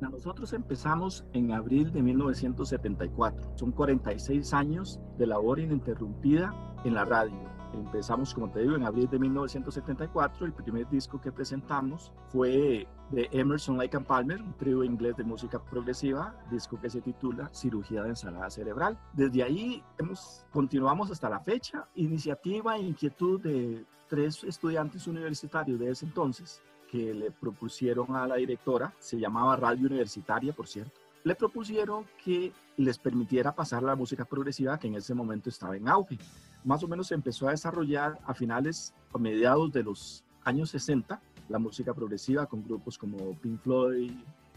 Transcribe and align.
Nosotros 0.00 0.52
empezamos 0.52 1.24
en 1.32 1.52
abril 1.52 1.92
de 1.92 2.02
1974. 2.02 3.52
Son 3.56 3.72
46 3.72 4.54
años 4.54 5.00
de 5.16 5.26
labor 5.26 5.58
ininterrumpida 5.58 6.54
en 6.84 6.94
la 6.94 7.04
radio 7.04 7.58
Empezamos, 7.74 8.32
como 8.34 8.50
te 8.50 8.60
digo, 8.60 8.76
en 8.76 8.84
abril 8.84 9.08
de 9.10 9.18
1974. 9.18 10.46
El 10.46 10.52
primer 10.52 10.88
disco 10.88 11.20
que 11.20 11.30
presentamos 11.30 12.12
fue 12.28 12.86
de 13.10 13.28
Emerson, 13.32 13.76
Lake 13.76 13.96
and 13.96 14.06
Palmer, 14.06 14.40
un 14.40 14.54
trío 14.54 14.84
inglés 14.84 15.16
de 15.16 15.24
música 15.24 15.62
progresiva, 15.62 16.34
disco 16.50 16.78
que 16.80 16.90
se 16.90 17.00
titula 17.00 17.50
Cirugía 17.52 18.02
de 18.02 18.10
ensalada 18.10 18.50
cerebral. 18.50 18.98
Desde 19.12 19.42
ahí 19.42 19.82
hemos, 19.98 20.46
continuamos 20.50 21.10
hasta 21.10 21.28
la 21.28 21.40
fecha, 21.40 21.86
iniciativa 21.94 22.76
e 22.76 22.82
inquietud 22.82 23.40
de 23.40 23.84
tres 24.08 24.42
estudiantes 24.44 25.06
universitarios 25.06 25.78
de 25.78 25.90
ese 25.90 26.06
entonces 26.06 26.62
que 26.90 27.14
le 27.14 27.30
propusieron 27.30 28.16
a 28.16 28.26
la 28.26 28.36
directora, 28.36 28.92
se 28.98 29.18
llamaba 29.18 29.56
Radio 29.56 29.86
Universitaria, 29.86 30.52
por 30.52 30.66
cierto, 30.66 30.92
le 31.24 31.34
propusieron 31.34 32.04
que 32.24 32.52
les 32.76 32.98
permitiera 32.98 33.54
pasar 33.54 33.82
la 33.82 33.96
música 33.96 34.24
progresiva 34.24 34.78
que 34.78 34.86
en 34.86 34.94
ese 34.94 35.14
momento 35.14 35.50
estaba 35.50 35.76
en 35.76 35.88
auge. 35.88 36.18
Más 36.64 36.82
o 36.82 36.88
menos 36.88 37.08
se 37.08 37.14
empezó 37.14 37.48
a 37.48 37.52
desarrollar 37.52 38.18
a 38.24 38.34
finales, 38.34 38.94
a 39.12 39.18
mediados 39.18 39.72
de 39.72 39.82
los 39.82 40.24
años 40.44 40.70
60, 40.70 41.20
la 41.48 41.58
música 41.58 41.92
progresiva 41.92 42.46
con 42.46 42.62
grupos 42.62 42.96
como 42.96 43.32
Pink 43.38 43.60
Floyd, 43.60 44.12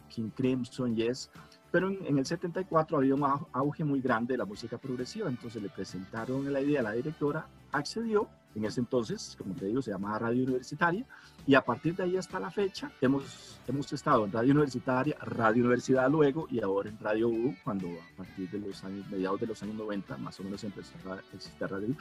King 0.09 0.29
Crimson, 0.35 0.95
Yes, 0.95 1.29
pero 1.71 1.89
en, 1.89 2.05
en, 2.05 2.17
el 2.17 2.25
74 2.25 2.97
había 2.97 3.15
un 3.15 3.23
auge 3.53 3.83
muy 3.83 4.01
grande 4.01 4.33
de 4.33 4.37
la 4.37 4.45
música 4.45 4.77
progresiva, 4.77 5.29
entonces 5.29 5.61
le 5.61 5.69
presentaron 5.69 6.51
la 6.51 6.61
idea 6.61 6.81
a 6.81 6.83
la 6.83 6.91
directora, 6.91 7.47
accedió 7.71 8.27
en 8.55 8.65
ese 8.65 8.79
entonces, 8.79 9.35
como 9.37 9.53
te 9.53 9.65
digo, 9.65 9.81
se 9.81 9.91
llamaba 9.91 10.19
Radio 10.19 10.43
Universitaria, 10.43 11.05
y 11.47 11.55
a 11.55 11.61
partir 11.61 11.95
de 11.95 12.03
ahí 12.03 12.17
hasta 12.17 12.39
la 12.39 12.51
fecha 12.51 12.91
hemos, 13.01 13.59
hemos 13.67 13.91
estado 13.93 14.25
en 14.25 14.31
Radio 14.31 14.51
Universitaria, 14.51 15.15
Radio 15.21 15.63
Universidad 15.63 16.09
luego, 16.09 16.47
y 16.51 16.61
ahora 16.61 16.89
en 16.89 16.99
Radio 16.99 17.29
U, 17.29 17.55
cuando 17.63 17.87
a 17.87 18.17
partir 18.17 18.49
de 18.51 18.59
los 18.59 18.83
años, 18.83 19.09
mediados 19.09 19.39
de 19.39 19.47
los 19.47 19.63
años 19.63 19.75
90, 19.75 20.17
más 20.17 20.39
o 20.39 20.43
menos 20.43 20.63
empezó 20.63 20.93
a 21.11 21.19
existir 21.33 21.67
Radio 21.67 21.87
U. 21.89 21.95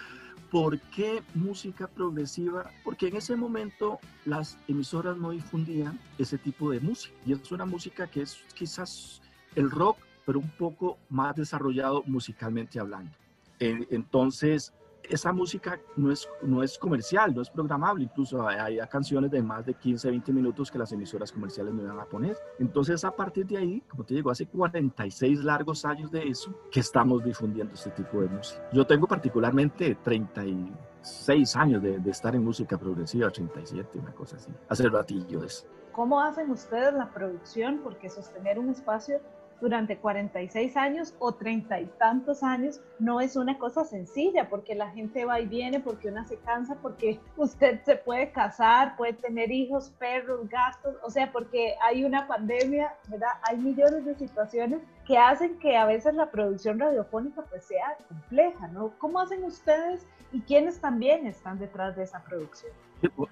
¿Por 0.51 0.79
qué 0.79 1.23
música 1.35 1.87
progresiva? 1.87 2.71
Porque 2.85 3.09
en 3.09 3.17
ese 3.17 3.37
momento 3.37 3.99
las 4.25 4.59
emisoras 4.69 5.17
no 5.17 5.31
difundían 5.31 5.99
ese 6.19 6.37
tipo 6.37 6.71
de 6.71 6.81
música, 6.81 7.15
y 7.25 7.33
es 7.33 7.53
una 7.53 7.65
música 7.65 8.09
que 8.09 8.23
es 8.23 8.39
quizás 8.55 9.23
el 9.55 9.71
rock, 9.71 9.99
pero 10.27 10.39
un 10.39 10.51
poco 10.51 10.99
más 11.09 11.35
desarrollado 11.35 12.03
musicalmente 12.07 12.79
hablando. 12.79 13.11
Entonces, 13.59 14.73
esa 15.11 15.33
música 15.33 15.81
no 15.97 16.11
es, 16.11 16.29
no 16.43 16.63
es 16.63 16.79
comercial, 16.79 17.35
no 17.35 17.43
es 17.43 17.51
programable, 17.51 18.05
incluso 18.05 18.47
hay, 18.47 18.79
canciones 18.89 19.31
de 19.31 19.43
más 19.43 19.67
de 19.67 19.75
15, 19.75 20.11
20 20.11 20.33
minutos 20.33 20.71
que 20.71 20.79
las 20.79 20.93
emisoras 20.93 21.33
comerciales 21.33 21.75
no 21.75 21.83
iban 21.83 21.99
a 21.99 22.05
poner. 22.05 22.37
Entonces 22.59 23.05
a 23.05 23.11
partir 23.11 23.47
de 23.47 23.59
ahí, 23.59 23.83
como 23.89 24.05
te 24.05 24.15
digo, 24.15 24.31
hace 24.31 24.47
46 24.47 25.45
largos 25.45 25.85
años 25.85 26.11
de 26.11 26.29
eso 26.29 26.55
que 26.71 26.81
estamos 26.81 27.25
difundiendo 27.25 27.75
este 27.75 27.91
tipo 27.91 28.21
de 28.21 28.29
música. 28.29 28.63
Yo 28.73 28.87
tengo 28.87 29.07
particularmente 29.07 29.97
36 30.03 31.57
años 31.57 31.83
de, 31.83 31.99
de 31.99 32.11
estar 32.11 32.35
en 32.35 32.45
música 32.45 32.79
progresiva, 32.79 33.31
37, 33.31 33.99
una 33.99 34.13
cosa 34.13 34.37
así, 34.37 34.53
hace 34.69 34.89
ratillo 34.89 35.45
es. 35.45 35.67
¿Cómo 35.93 36.21
hacen 36.21 36.51
ustedes 36.51 36.95
la 36.95 37.11
producción? 37.11 37.81
Porque 37.83 38.09
sostener 38.09 38.59
un 38.59 38.71
espacio 38.71 39.21
durante 39.61 39.99
46 39.99 40.77
años 40.77 41.15
o 41.19 41.33
treinta 41.33 41.81
y 41.81 41.87
tantos 41.99 42.43
años 42.43 42.81
no 42.99 43.21
es 43.21 43.37
una 43.37 43.59
cosa 43.59 43.85
sencilla 43.85 44.49
porque 44.49 44.75
la 44.75 44.91
gente 44.91 45.25
va 45.25 45.41
y 45.41 45.47
viene, 45.47 45.81
porque 45.81 46.09
una 46.09 46.27
se 46.27 46.39
cansa, 46.39 46.77
porque 46.81 47.21
usted 47.37 47.83
se 47.85 47.97
puede 47.97 48.31
casar, 48.33 48.97
puede 48.97 49.15
tener 49.15 49.51
hijos, 49.51 49.91
perros, 49.99 50.49
gastos, 50.49 50.97
o 51.03 51.11
sea, 51.11 51.31
porque 51.33 51.75
hay 51.83 52.05
una 52.05 52.27
pandemia, 52.27 52.95
¿verdad? 53.09 53.31
Hay 53.43 53.59
millones 53.59 54.05
de 54.05 54.15
situaciones 54.15 54.81
que 55.07 55.19
hacen 55.19 55.59
que 55.59 55.77
a 55.77 55.87
veces 55.87 56.15
la 56.15 56.31
producción 56.31 56.79
radiofónica 56.79 57.43
pues 57.43 57.65
sea 57.65 57.97
compleja, 58.09 58.69
¿no? 58.69 58.93
¿Cómo 58.99 59.21
hacen 59.21 59.45
ustedes 59.45 60.07
y 60.33 60.41
quiénes 60.41 60.81
también 60.81 61.27
están 61.27 61.59
detrás 61.59 61.97
de 61.97 62.05
esa 62.05 62.23
producción? 62.23 62.73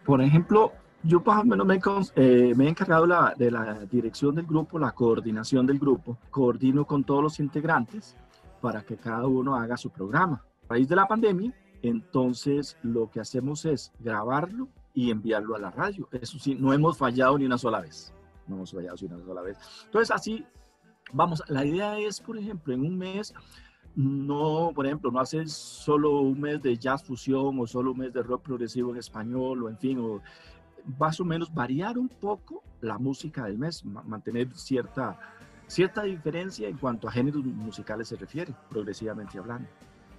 Por 0.04 0.22
ejemplo, 0.22 0.72
yo 1.02 1.20
más 1.20 1.42
o 1.42 1.44
menos 1.44 1.66
me, 1.66 1.80
eh, 2.16 2.54
me 2.56 2.66
he 2.66 2.68
encargado 2.68 3.06
de 3.36 3.50
la 3.50 3.86
dirección 3.90 4.34
del 4.34 4.46
grupo, 4.46 4.78
la 4.78 4.92
coordinación 4.92 5.66
del 5.66 5.78
grupo. 5.78 6.18
Coordino 6.30 6.84
con 6.84 7.04
todos 7.04 7.22
los 7.22 7.40
integrantes 7.40 8.16
para 8.60 8.82
que 8.82 8.96
cada 8.96 9.26
uno 9.26 9.56
haga 9.56 9.76
su 9.76 9.90
programa. 9.90 10.44
A 10.68 10.74
raíz 10.74 10.88
de 10.88 10.96
la 10.96 11.06
pandemia, 11.06 11.52
entonces 11.82 12.76
lo 12.82 13.10
que 13.10 13.20
hacemos 13.20 13.64
es 13.64 13.92
grabarlo 14.00 14.68
y 14.92 15.10
enviarlo 15.10 15.54
a 15.54 15.60
la 15.60 15.70
radio. 15.70 16.08
Eso 16.12 16.38
sí, 16.38 16.54
no 16.54 16.72
hemos 16.72 16.98
fallado 16.98 17.38
ni 17.38 17.46
una 17.46 17.58
sola 17.58 17.80
vez. 17.80 18.12
No 18.46 18.56
hemos 18.56 18.72
fallado 18.72 18.96
ni 19.00 19.06
una 19.06 19.24
sola 19.24 19.42
vez. 19.42 19.56
Entonces 19.84 20.10
así, 20.10 20.44
vamos, 21.12 21.42
la 21.48 21.64
idea 21.64 21.98
es, 21.98 22.20
por 22.20 22.36
ejemplo, 22.36 22.74
en 22.74 22.80
un 22.80 22.98
mes 22.98 23.32
no, 23.94 24.70
por 24.76 24.86
ejemplo, 24.86 25.10
no 25.10 25.18
haces 25.18 25.52
solo 25.52 26.20
un 26.20 26.40
mes 26.40 26.62
de 26.62 26.76
jazz 26.76 27.02
fusión 27.02 27.58
o 27.58 27.66
solo 27.66 27.90
un 27.90 27.98
mes 27.98 28.12
de 28.12 28.22
rock 28.22 28.42
progresivo 28.42 28.92
en 28.92 28.98
español 28.98 29.64
o 29.64 29.68
en 29.68 29.76
fin, 29.76 29.98
o 29.98 30.22
más 30.98 31.20
o 31.20 31.24
menos 31.24 31.52
variar 31.52 31.98
un 31.98 32.08
poco 32.08 32.62
la 32.80 32.98
música 32.98 33.44
del 33.44 33.58
mes, 33.58 33.84
mantener 33.84 34.54
cierta, 34.54 35.18
cierta 35.66 36.02
diferencia 36.02 36.68
en 36.68 36.76
cuanto 36.76 37.08
a 37.08 37.12
géneros 37.12 37.44
musicales 37.44 38.08
se 38.08 38.16
refiere, 38.16 38.54
progresivamente 38.70 39.38
hablando. 39.38 39.68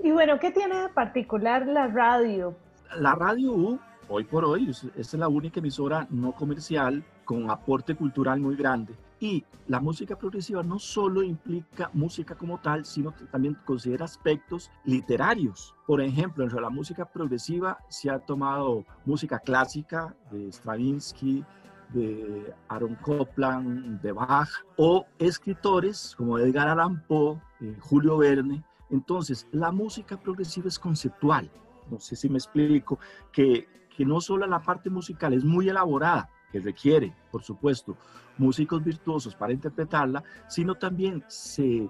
Y 0.01 0.11
bueno, 0.11 0.39
¿qué 0.39 0.51
tiene 0.51 0.75
de 0.81 0.89
particular 0.89 1.65
la 1.65 1.87
radio? 1.87 2.55
La 2.97 3.15
radio 3.15 3.51
U, 3.51 3.79
hoy 4.09 4.23
por 4.23 4.43
hoy, 4.43 4.69
es 4.95 5.13
la 5.13 5.27
única 5.27 5.59
emisora 5.59 6.07
no 6.09 6.33
comercial 6.33 7.03
con 7.25 7.49
aporte 7.49 7.95
cultural 7.95 8.39
muy 8.39 8.55
grande 8.55 8.95
y 9.19 9.43
la 9.67 9.79
música 9.79 10.17
progresiva 10.17 10.63
no 10.63 10.79
solo 10.79 11.21
implica 11.21 11.89
música 11.93 12.35
como 12.35 12.59
tal, 12.59 12.85
sino 12.85 13.13
que 13.15 13.25
también 13.25 13.57
considera 13.65 14.05
aspectos 14.05 14.71
literarios. 14.85 15.75
Por 15.85 16.01
ejemplo, 16.01 16.43
entre 16.43 16.61
la 16.61 16.69
música 16.69 17.05
progresiva 17.05 17.77
se 17.89 18.09
ha 18.09 18.19
tomado 18.19 18.85
música 19.05 19.39
clásica 19.39 20.15
de 20.31 20.47
Stravinsky, 20.51 21.43
de 21.89 22.53
Aaron 22.69 22.95
Copland, 22.95 24.01
de 24.01 24.11
Bach, 24.11 24.49
o 24.77 25.05
escritores 25.17 26.15
como 26.15 26.37
Edgar 26.39 26.67
Allan 26.67 27.03
Poe, 27.07 27.41
eh, 27.61 27.75
Julio 27.81 28.17
Verne. 28.17 28.63
Entonces, 28.89 29.47
la 29.51 29.71
música 29.71 30.17
progresiva 30.17 30.67
es 30.67 30.79
conceptual. 30.79 31.51
No 31.91 31.99
sé 31.99 32.15
si 32.15 32.29
me 32.29 32.37
explico, 32.37 32.99
que, 33.31 33.67
que 33.99 34.05
no 34.05 34.21
solo 34.21 34.47
la 34.47 34.61
parte 34.61 34.89
musical 34.89 35.33
es 35.33 35.43
muy 35.43 35.67
elaborada, 35.67 36.29
que 36.53 36.61
requiere, 36.61 37.13
por 37.29 37.43
supuesto, 37.43 37.97
músicos 38.37 38.81
virtuosos 38.81 39.35
para 39.35 39.51
interpretarla, 39.51 40.23
sino 40.47 40.75
también 40.75 41.21
se, 41.27 41.89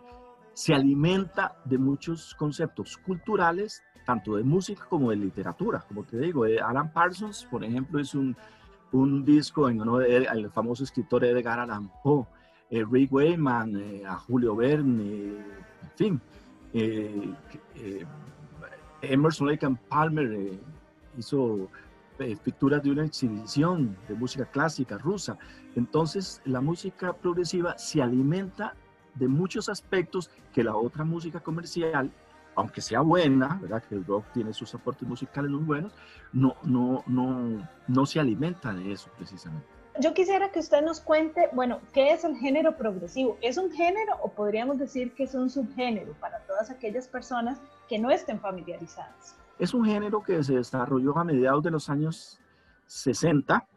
se 0.53 0.73
alimenta 0.73 1.61
de 1.65 1.77
muchos 1.77 2.33
conceptos 2.33 2.97
culturales, 2.97 3.83
tanto 4.07 4.37
de 4.37 4.43
música 4.43 4.87
como 4.89 5.11
de 5.11 5.17
literatura. 5.17 5.85
Como 5.87 6.03
te 6.03 6.17
digo, 6.17 6.47
eh, 6.47 6.59
Alan 6.59 6.91
Parsons, 6.91 7.45
por 7.45 7.63
ejemplo, 7.63 7.99
es 7.99 8.15
un, 8.15 8.35
un 8.91 9.23
disco 9.23 9.69
en 9.69 9.79
honor 9.79 10.07
al 10.27 10.49
famoso 10.49 10.85
escritor 10.85 11.23
Edgar 11.25 11.59
Allan 11.59 11.91
Poe, 12.01 12.25
eh, 12.71 12.83
Rick 12.89 13.13
Wayman, 13.13 13.75
eh, 13.77 14.03
a 14.03 14.15
Julio 14.15 14.55
Verne, 14.55 15.35
en 15.83 15.91
fin. 15.95 16.21
Emerson 19.03 19.47
Lake 19.47 19.63
and 19.63 19.77
Palmer 19.87 20.59
hizo 21.15 21.69
picturas 22.43 22.83
de 22.83 22.91
una 22.91 23.05
exhibición 23.05 23.97
de 24.07 24.15
música 24.15 24.45
clásica 24.45 24.97
rusa. 24.97 25.37
Entonces, 25.75 26.41
la 26.45 26.61
música 26.61 27.13
progresiva 27.13 27.77
se 27.77 28.01
alimenta 28.01 28.75
de 29.15 29.27
muchos 29.27 29.69
aspectos 29.69 30.29
que 30.53 30.63
la 30.63 30.75
otra 30.75 31.03
música 31.03 31.39
comercial, 31.39 32.11
aunque 32.55 32.81
sea 32.81 33.01
buena, 33.01 33.59
¿verdad? 33.61 33.83
que 33.83 33.95
el 33.95 34.05
rock 34.05 34.25
tiene 34.33 34.53
sus 34.53 34.73
aportes 34.75 35.07
musicales 35.07 35.49
muy 35.49 35.63
buenos, 35.63 35.93
no, 36.33 36.55
no, 36.63 37.03
no, 37.07 37.67
no 37.87 38.05
se 38.05 38.19
alimenta 38.19 38.73
de 38.73 38.91
eso 38.91 39.09
precisamente. 39.17 39.67
Yo 39.99 40.13
quisiera 40.13 40.49
que 40.49 40.59
usted 40.59 40.81
nos 40.81 41.01
cuente, 41.01 41.49
bueno, 41.51 41.79
¿qué 41.93 42.11
es 42.13 42.23
el 42.23 42.37
género 42.37 42.77
progresivo? 42.77 43.37
¿Es 43.41 43.57
un 43.57 43.71
género 43.71 44.15
o 44.21 44.31
podríamos 44.31 44.77
decir 44.77 45.13
que 45.13 45.23
es 45.23 45.35
un 45.35 45.49
subgénero 45.49 46.13
para 46.21 46.39
todas 46.41 46.69
aquellas 46.69 47.07
personas 47.07 47.59
que 47.89 47.99
no 47.99 48.09
estén 48.09 48.39
familiarizadas? 48.39 49.35
Es 49.59 49.73
un 49.73 49.83
género 49.83 50.23
que 50.23 50.41
se 50.41 50.55
desarrolló 50.55 51.17
a 51.17 51.25
mediados 51.25 51.61
de 51.61 51.71
los 51.71 51.89
años 51.89 52.39
60, 52.87 53.67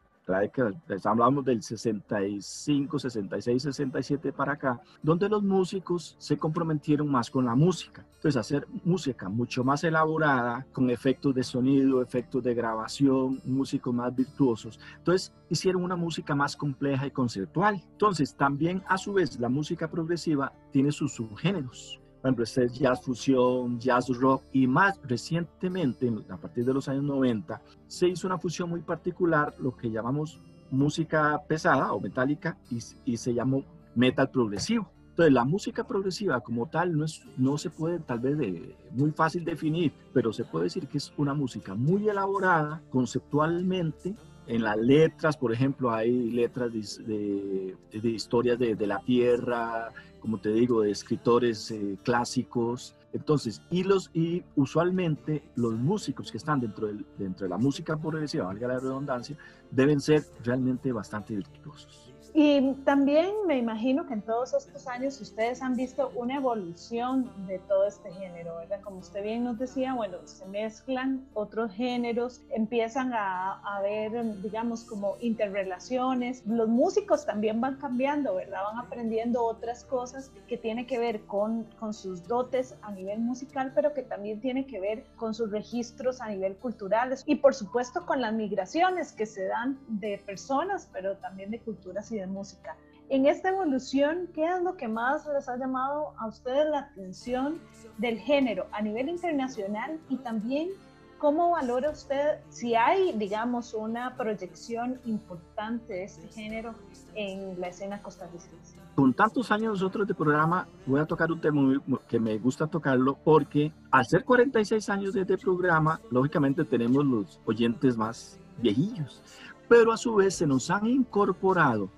hablamos 1.04 1.44
del 1.44 1.60
65, 1.60 3.00
66, 3.00 3.62
67 3.64 4.32
para 4.32 4.52
acá, 4.52 4.80
donde 5.02 5.28
los 5.28 5.42
músicos 5.42 6.14
se 6.18 6.38
comprometieron 6.38 7.10
más 7.10 7.28
con 7.28 7.44
la 7.46 7.56
música. 7.56 8.06
Entonces, 8.14 8.36
hacer 8.36 8.68
música 8.84 9.28
mucho 9.28 9.64
más 9.64 9.82
elaborada, 9.82 10.64
con 10.72 10.88
efectos 10.88 11.34
de 11.34 11.42
sonido, 11.42 12.00
efectos 12.00 12.44
de 12.44 12.54
grabación, 12.54 13.40
músicos 13.44 13.92
más 13.92 14.14
virtuosos. 14.14 14.78
Entonces, 14.98 15.32
hicieron 15.48 15.82
una 15.82 15.96
música 15.96 16.36
más 16.36 16.56
compleja 16.56 17.08
y 17.08 17.10
conceptual. 17.10 17.82
Entonces, 17.90 18.36
también 18.36 18.84
a 18.86 18.96
su 18.98 19.12
vez, 19.14 19.38
la 19.40 19.48
música 19.48 19.90
progresiva 19.90 20.52
tiene 20.70 20.92
sus 20.92 21.14
subgéneros 21.14 22.01
por 22.22 22.28
ejemplo, 22.28 22.44
este 22.44 22.64
es 22.66 22.72
jazz 22.74 23.02
fusión, 23.02 23.80
jazz 23.80 24.06
rock 24.08 24.44
y 24.52 24.68
más 24.68 25.00
recientemente, 25.02 26.08
a 26.28 26.36
partir 26.36 26.64
de 26.64 26.72
los 26.72 26.88
años 26.88 27.02
90, 27.02 27.60
se 27.88 28.06
hizo 28.06 28.28
una 28.28 28.38
fusión 28.38 28.70
muy 28.70 28.80
particular, 28.80 29.56
lo 29.58 29.76
que 29.76 29.90
llamamos 29.90 30.38
música 30.70 31.42
pesada 31.48 31.92
o 31.92 32.00
metálica 32.00 32.56
y, 32.70 32.78
y 33.04 33.16
se 33.16 33.34
llamó 33.34 33.64
metal 33.96 34.30
progresivo. 34.30 34.88
Entonces, 35.10 35.32
la 35.34 35.44
música 35.44 35.84
progresiva 35.84 36.40
como 36.40 36.68
tal 36.68 36.96
no, 36.96 37.04
es, 37.04 37.22
no 37.36 37.58
se 37.58 37.70
puede 37.70 37.98
tal 37.98 38.20
vez 38.20 38.38
de, 38.38 38.76
muy 38.92 39.10
fácil 39.10 39.44
definir, 39.44 39.92
pero 40.14 40.32
se 40.32 40.44
puede 40.44 40.64
decir 40.64 40.86
que 40.86 40.98
es 40.98 41.12
una 41.16 41.34
música 41.34 41.74
muy 41.74 42.08
elaborada 42.08 42.80
conceptualmente. 42.88 44.14
En 44.46 44.62
las 44.62 44.76
letras, 44.76 45.36
por 45.36 45.52
ejemplo, 45.52 45.92
hay 45.92 46.30
letras 46.30 46.72
de, 46.72 47.76
de, 47.92 48.08
historias 48.08 48.58
de, 48.58 48.86
la 48.86 48.98
tierra, 49.00 49.90
como 50.20 50.38
te 50.38 50.50
digo, 50.50 50.82
de 50.82 50.90
escritores 50.90 51.70
eh, 51.70 51.96
clásicos. 52.02 52.96
Entonces, 53.12 53.62
y, 53.70 53.84
los, 53.84 54.10
y 54.14 54.42
usualmente 54.56 55.44
los 55.54 55.74
músicos 55.74 56.32
que 56.32 56.38
están 56.38 56.60
dentro, 56.60 56.88
del, 56.88 57.06
dentro 57.18 57.44
de 57.44 57.50
la 57.50 57.58
música 57.58 57.96
progresiva, 57.96 58.46
valga 58.46 58.68
la 58.68 58.80
redundancia, 58.80 59.36
deben 59.70 60.00
ser 60.00 60.24
realmente 60.42 60.90
bastante 60.92 61.36
virtuosos. 61.36 62.11
Y 62.34 62.72
también 62.84 63.30
me 63.46 63.58
imagino 63.58 64.06
que 64.06 64.14
en 64.14 64.22
todos 64.22 64.54
estos 64.54 64.86
años 64.86 65.20
ustedes 65.20 65.60
han 65.60 65.76
visto 65.76 66.10
una 66.14 66.36
evolución 66.36 67.30
de 67.46 67.58
todo 67.58 67.86
este 67.86 68.10
género, 68.10 68.56
¿verdad? 68.56 68.80
Como 68.80 68.98
usted 68.98 69.22
bien 69.22 69.44
nos 69.44 69.58
decía, 69.58 69.92
bueno, 69.94 70.16
se 70.24 70.46
mezclan 70.46 71.26
otros 71.34 71.72
géneros, 71.72 72.40
empiezan 72.50 73.12
a, 73.12 73.60
a 73.60 73.82
ver, 73.82 74.40
digamos, 74.40 74.84
como 74.84 75.16
interrelaciones. 75.20 76.42
Los 76.46 76.68
músicos 76.68 77.26
también 77.26 77.60
van 77.60 77.76
cambiando, 77.76 78.34
¿verdad? 78.34 78.62
Van 78.64 78.78
aprendiendo 78.78 79.44
otras 79.44 79.84
cosas 79.84 80.30
que 80.48 80.56
tienen 80.56 80.86
que 80.86 80.98
ver 80.98 81.26
con, 81.26 81.64
con 81.78 81.92
sus 81.92 82.26
dotes 82.26 82.76
a 82.80 82.92
nivel 82.92 83.20
musical, 83.20 83.72
pero 83.74 83.92
que 83.92 84.02
también 84.02 84.40
tienen 84.40 84.66
que 84.66 84.80
ver 84.80 85.04
con 85.16 85.34
sus 85.34 85.50
registros 85.50 86.22
a 86.22 86.28
nivel 86.28 86.56
cultural 86.56 87.14
y 87.26 87.36
por 87.36 87.54
supuesto 87.54 88.06
con 88.06 88.20
las 88.20 88.32
migraciones 88.32 89.12
que 89.12 89.26
se 89.26 89.46
dan 89.46 89.78
de 89.88 90.18
personas, 90.24 90.88
pero 90.92 91.16
también 91.16 91.50
de 91.50 91.58
culturas 91.58 92.10
y 92.12 92.16
de 92.16 92.21
música. 92.26 92.76
En 93.08 93.26
esta 93.26 93.50
evolución, 93.50 94.28
¿qué 94.32 94.46
es 94.46 94.62
lo 94.62 94.76
que 94.76 94.88
más 94.88 95.26
les 95.26 95.48
ha 95.48 95.56
llamado 95.56 96.14
a 96.16 96.26
ustedes 96.26 96.66
la 96.70 96.78
atención 96.78 97.60
del 97.98 98.18
género 98.18 98.66
a 98.72 98.80
nivel 98.80 99.08
internacional 99.10 100.00
y 100.08 100.16
también 100.16 100.70
cómo 101.18 101.50
valora 101.50 101.90
usted 101.90 102.38
si 102.48 102.74
hay, 102.74 103.12
digamos, 103.12 103.74
una 103.74 104.16
proyección 104.16 104.98
importante 105.04 105.92
de 105.92 106.04
este 106.04 106.26
género 106.28 106.74
en 107.14 107.60
la 107.60 107.68
escena 107.68 108.00
costarricense? 108.00 108.78
Con 108.94 109.12
tantos 109.14 109.50
años 109.52 109.74
nosotros 109.74 110.08
de 110.08 110.14
programa, 110.14 110.66
voy 110.86 111.00
a 111.00 111.04
tocar 111.04 111.30
un 111.30 111.40
tema 111.40 111.82
que 112.08 112.18
me 112.18 112.38
gusta 112.38 112.66
tocarlo 112.66 113.18
porque 113.22 113.72
al 113.90 114.06
ser 114.06 114.24
46 114.24 114.88
años 114.88 115.12
de 115.12 115.24
programa, 115.38 116.00
lógicamente 116.10 116.64
tenemos 116.64 117.04
los 117.04 117.40
oyentes 117.44 117.96
más 117.96 118.38
viejillos, 118.58 119.22
pero 119.68 119.92
a 119.92 119.96
su 119.96 120.14
vez 120.14 120.34
se 120.34 120.46
nos 120.46 120.70
han 120.70 120.86
incorporado 120.86 121.88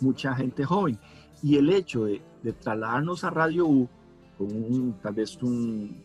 mucha 0.00 0.34
gente 0.34 0.64
joven. 0.64 0.98
Y 1.42 1.56
el 1.56 1.70
hecho 1.70 2.04
de, 2.04 2.22
trasladarnos 2.60 3.24
a 3.24 3.30
Radio 3.30 3.66
U, 3.66 3.88
con 4.38 4.48
un, 4.48 4.94
tal 5.02 5.14
vez 5.14 5.36
un, 5.42 6.02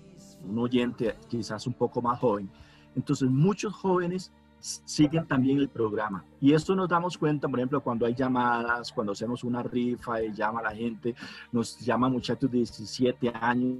un 0.50 0.60
oyente 0.60 1.16
quizás 1.28 1.68
un 1.68 1.74
poco 1.74 2.02
más 2.02 2.20
joven, 2.20 2.50
entonces 2.96 3.30
muchos 3.30 3.74
jóvenes 3.74 4.32
siguen 4.60 5.26
también 5.28 5.58
el 5.58 5.70
programa. 5.70 6.24
Y 6.40 6.54
esto 6.54 6.76
nos 6.76 6.90
damos 6.90 7.18
cuenta, 7.18 7.48
por 7.48 7.60
ejemplo, 7.60 7.82
cuando 7.82 8.06
hay 8.06 8.14
llamadas, 8.14 8.92
cuando 8.92 9.14
hacemos 9.14 9.44
una 9.44 9.64
rifa 9.64 10.22
y 10.22 10.34
llama 10.34 10.60
a 10.60 10.64
la 10.64 10.76
gente, 10.76 11.16
nos 11.52 11.80
llama 11.80 12.10
muchachos 12.10 12.50
de 12.52 12.60
17 12.60 13.30
años, 13.30 13.80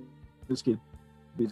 que, 0.64 0.78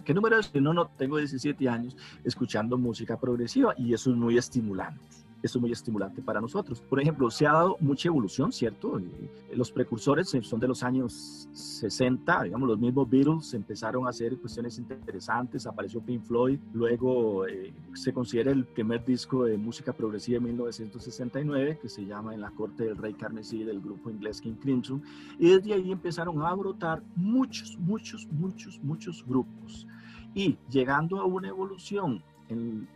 ¿qué 0.04 0.14
número 0.14 0.38
es? 0.38 0.54
No, 0.54 0.74
no, 0.74 0.86
tengo 0.88 1.16
17 1.16 1.68
años 1.68 1.96
escuchando 2.24 2.76
música 2.76 3.18
progresiva 3.18 3.74
y 3.76 3.94
eso 3.94 4.10
es 4.10 4.16
muy 4.16 4.36
estimulante 4.36 5.29
eso 5.42 5.58
es 5.58 5.62
muy 5.62 5.72
estimulante 5.72 6.22
para 6.22 6.40
nosotros. 6.40 6.80
Por 6.82 7.00
ejemplo, 7.00 7.30
se 7.30 7.46
ha 7.46 7.52
dado 7.52 7.76
mucha 7.80 8.08
evolución, 8.08 8.52
¿cierto? 8.52 8.98
Eh, 8.98 9.30
los 9.54 9.72
precursores 9.72 10.28
son 10.42 10.60
de 10.60 10.68
los 10.68 10.82
años 10.82 11.48
60, 11.52 12.44
digamos, 12.44 12.68
los 12.68 12.78
mismos 12.78 13.08
Beatles 13.08 13.54
empezaron 13.54 14.06
a 14.06 14.10
hacer 14.10 14.38
cuestiones 14.38 14.78
interesantes, 14.78 15.66
apareció 15.66 16.00
Pink 16.00 16.24
Floyd, 16.24 16.58
luego 16.72 17.46
eh, 17.46 17.72
se 17.94 18.12
considera 18.12 18.50
el 18.50 18.66
primer 18.66 19.04
disco 19.04 19.44
de 19.44 19.56
música 19.56 19.92
progresiva 19.92 20.38
de 20.38 20.46
1969, 20.46 21.78
que 21.80 21.88
se 21.88 22.04
llama 22.04 22.34
En 22.34 22.40
la 22.40 22.50
corte 22.50 22.84
del 22.84 22.96
rey 22.96 23.14
carmesí 23.14 23.64
del 23.64 23.80
grupo 23.80 24.10
inglés 24.10 24.40
King 24.40 24.56
Crimson, 24.60 25.02
y 25.38 25.50
desde 25.50 25.74
ahí 25.74 25.90
empezaron 25.90 26.42
a 26.42 26.54
brotar 26.54 27.02
muchos, 27.16 27.78
muchos, 27.78 28.28
muchos, 28.30 28.78
muchos 28.82 29.24
grupos. 29.26 29.86
Y 30.34 30.58
llegando 30.70 31.20
a 31.20 31.24
una 31.24 31.48
evolución 31.48 32.22
en 32.48 32.88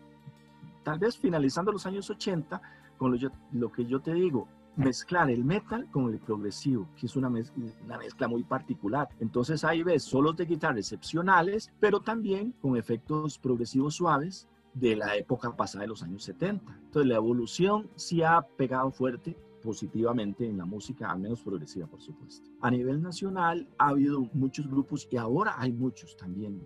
tal 0.85 0.99
vez 0.99 1.19
finalizando 1.19 1.73
los 1.73 1.87
años 1.87 2.09
80, 2.09 2.61
con 2.97 3.19
lo, 3.53 3.73
que 3.73 3.87
yo 3.87 4.01
te 4.01 4.15
digo, 4.15 4.47
mezclar 4.77 5.31
el 5.31 5.45
metal 5.45 5.91
con 5.91 6.13
el 6.13 6.21
progresivo, 6.21 6.89
que 6.97 7.07
es 7.07 7.17
una, 7.17 7.29
una, 7.29 7.99
mezcla 7.99 8.29
muy 8.29 8.45
particular. 8.45 9.09
Entonces 9.19 9.65
ahí 9.65 9.83
ves 9.83 10.05
solos 10.05 10.37
de 10.37 10.47
guitarra 10.47 10.79
excepcionales, 10.79 11.73
pero 11.81 12.01
también 12.01 12.53
con 12.61 12.77
efectos 12.77 13.39
progresivos 13.39 13.97
suaves 13.97 14.47
de 14.75 14.97
la 14.97 15.17
época 15.17 15.57
pasada 15.57 15.83
de 15.83 15.89
los 15.89 16.03
años 16.03 16.25
70. 16.25 16.73
Entonces 16.85 17.09
la 17.09 17.17
evolución 17.17 17.89
sí 17.97 18.23
ha 18.23 18.43
pegado 18.43 18.91
fuerte 18.91 19.37
positivamente 19.65 20.47
en 20.47 20.59
la 20.59 20.67
música, 20.67 21.11
al 21.11 21.19
menos 21.19 21.41
progresiva, 21.41 21.87
por 21.87 22.03
supuesto. 22.03 22.51
A 22.61 22.71
nivel 22.71 23.01
nacional 23.01 23.67
ha 23.79 23.89
habido 23.89 24.29
muchos 24.35 24.69
grupos 24.69 25.09
y 25.11 25.17
ahora 25.17 25.55
hay 25.57 25.73
muchos 25.73 26.17
también. 26.17 26.61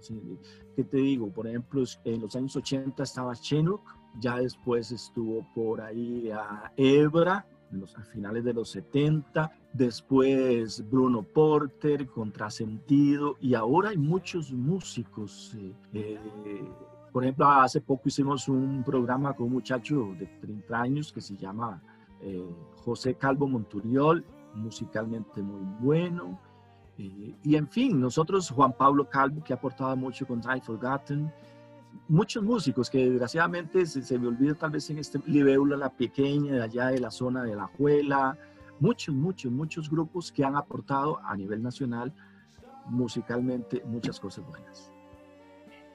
¿Qué 0.75 0.83
te 0.83 0.97
digo? 0.97 1.31
Por 1.31 1.47
ejemplo, 1.47 1.85
en 2.05 2.21
los 2.21 2.35
años 2.35 2.57
80 2.57 3.01
estaba 3.01 3.37
Chinook, 3.37 3.83
ya 4.21 4.37
después 4.39 4.91
estuvo 4.93 5.47
por 5.55 5.81
ahí 5.81 6.31
a 6.31 6.73
Ebra, 6.77 7.47
los, 7.71 7.97
a 7.97 8.03
finales 8.03 8.45
de 8.45 8.55
los 8.55 8.71
70, 8.71 9.51
después 9.73 10.89
Bruno 10.91 11.23
Porter, 11.23 12.07
Contrasentido, 12.07 13.37
y 13.41 13.55
ahora 13.55 13.91
hay 13.91 13.99
muchos 13.99 14.53
músicos. 14.53 15.57
Eh, 15.93 16.19
eh, 16.45 16.69
por 17.13 17.25
ejemplo, 17.25 17.47
hace 17.49 17.81
poco 17.81 18.03
hicimos 18.07 18.49
un 18.49 18.83
programa 18.85 19.35
con 19.35 19.47
un 19.47 19.55
muchacho 19.55 20.15
de 20.19 20.27
30 20.27 20.81
años 20.81 21.13
que 21.13 21.21
se 21.21 21.37
llama 21.37 21.83
eh, 22.21 22.45
José 22.77 23.15
Calvo 23.15 23.49
Monturiol, 23.49 24.25
musicalmente 24.55 25.43
muy 25.43 25.63
bueno. 25.81 26.39
y 26.97 27.55
en 27.55 27.69
fin, 27.69 28.01
nosotros, 28.01 28.51
Juan 28.51 28.73
Pablo 28.73 29.09
Calvo, 29.09 29.45
que 29.45 29.53
ha 29.53 29.57
aportado 29.57 29.97
mucho 29.97 30.27
con 30.27 30.41
Try 30.41 30.61
Forgotten, 30.61 31.33
muchos 32.09 32.43
músicos 32.43 32.91
que 32.91 33.11
desgraciadamente 33.11 33.87
se, 33.87 34.19
me 34.19 34.29
olvida 34.29 34.55
tal 34.55 34.71
vez 34.71 34.89
en 34.91 34.99
este 34.99 35.21
Libeula, 35.27 35.77
la 35.77 35.91
pequeña, 35.91 36.55
de 36.55 36.63
allá 36.63 36.87
de 36.89 37.01
la 37.01 37.11
zona 37.11 37.43
de 37.45 37.57
La 37.57 37.67
Juela, 37.67 38.37
muchos, 38.81 39.15
muchos, 39.15 39.51
muchos 39.51 39.91
grupos 39.91 40.31
que 40.31 40.45
han 40.45 40.57
aportado 40.57 41.21
a 41.25 41.37
nivel 41.37 41.63
nacional 41.63 42.13
musicalmente 42.87 43.83
muchas 43.85 44.19
cosas 44.19 44.47
buenas. 44.47 44.91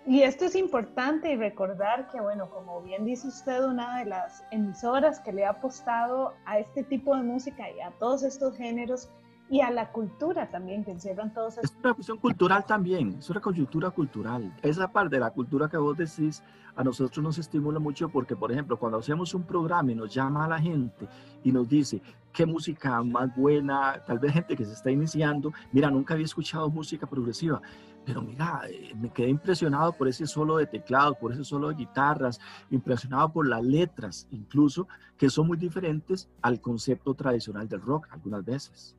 Y 0.05 0.21
esto 0.21 0.45
es 0.45 0.55
importante 0.55 1.31
y 1.31 1.37
recordar 1.37 2.09
que, 2.09 2.19
bueno, 2.19 2.49
como 2.49 2.81
bien 2.81 3.05
dice 3.05 3.29
usted, 3.29 3.63
una 3.63 3.99
de 3.99 4.05
las 4.05 4.43
emisoras 4.51 5.21
que 5.21 5.31
le 5.31 5.45
ha 5.45 5.51
apostado 5.51 6.33
a 6.45 6.59
este 6.59 6.83
tipo 6.83 7.15
de 7.15 7.23
música 7.23 7.71
y 7.71 7.79
a 7.79 7.91
todos 7.91 8.23
estos 8.23 8.57
géneros 8.57 9.09
y 9.49 9.61
a 9.61 9.69
la 9.71 9.91
cultura 9.91 10.49
también 10.49 10.83
que 10.83 10.91
encierran 10.91 11.33
todos 11.33 11.57
estos. 11.57 11.71
Es 11.71 11.77
una 11.83 11.93
cuestión 11.93 12.17
cultural 12.17 12.65
también, 12.65 13.15
es 13.19 13.29
una 13.29 13.41
coyuntura 13.41 13.91
cultural. 13.91 14.53
Esa 14.61 14.91
parte 14.91 15.15
de 15.15 15.19
la 15.19 15.31
cultura 15.31 15.69
que 15.69 15.77
vos 15.77 15.97
decís 15.97 16.41
a 16.75 16.83
nosotros 16.83 17.23
nos 17.23 17.37
estimula 17.37 17.79
mucho 17.79 18.09
porque, 18.09 18.35
por 18.35 18.51
ejemplo, 18.51 18.77
cuando 18.77 18.97
hacemos 18.97 19.33
un 19.33 19.43
programa 19.43 19.91
y 19.91 19.95
nos 19.95 20.13
llama 20.13 20.45
a 20.45 20.47
la 20.47 20.59
gente 20.59 21.07
y 21.43 21.51
nos 21.51 21.69
dice 21.69 22.01
qué 22.31 22.45
música 22.45 23.03
más 23.03 23.35
buena, 23.35 24.01
tal 24.05 24.17
vez 24.17 24.33
gente 24.33 24.55
que 24.55 24.65
se 24.65 24.73
está 24.73 24.89
iniciando, 24.89 25.53
mira, 25.71 25.91
nunca 25.91 26.15
había 26.15 26.25
escuchado 26.25 26.69
música 26.69 27.05
progresiva, 27.05 27.61
pero 28.05 28.21
mira, 28.21 28.61
eh, 28.67 28.93
me 28.95 29.11
quedé 29.11 29.29
impresionado 29.29 29.93
por 29.93 30.07
ese 30.07 30.25
solo 30.25 30.57
de 30.57 30.65
teclado, 30.65 31.13
por 31.13 31.31
ese 31.31 31.43
solo 31.43 31.69
de 31.69 31.75
guitarras, 31.75 32.39
impresionado 32.71 33.31
por 33.31 33.47
las 33.47 33.63
letras, 33.63 34.27
incluso, 34.31 34.87
que 35.17 35.29
son 35.29 35.47
muy 35.47 35.57
diferentes 35.57 36.27
al 36.41 36.59
concepto 36.59 37.13
tradicional 37.13 37.67
del 37.69 37.81
rock 37.81 38.07
algunas 38.11 38.43
veces. 38.43 38.97